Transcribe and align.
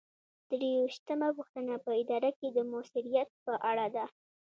درویشتمه 0.49 1.29
پوښتنه 1.37 1.73
په 1.85 1.91
اداره 2.01 2.31
کې 2.37 2.47
د 2.51 2.57
مؤثریت 2.71 3.29
په 3.45 3.53
اړه 3.69 3.85
ده. 3.95 4.05